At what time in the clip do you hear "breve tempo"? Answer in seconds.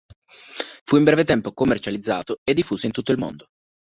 1.03-1.53